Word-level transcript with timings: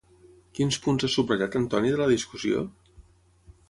Quins 0.59 0.79
punts 0.85 1.05
ha 1.07 1.11
subratllat 1.17 1.59
Antoni 1.61 1.95
de 1.97 2.03
la 2.03 2.11
discussió? 2.17 2.69